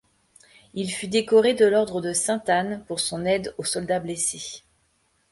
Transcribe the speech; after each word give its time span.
Il 0.73 0.89
fut 0.91 1.07
décoré 1.07 1.53
de 1.53 1.63
l'ordre 1.63 2.01
de 2.01 2.11
Sainte-Anne 2.11 2.83
pour 2.87 2.99
son 2.99 3.23
aide 3.23 3.53
aux 3.59 3.63
soldats 3.65 3.99
blessés. 3.99 4.63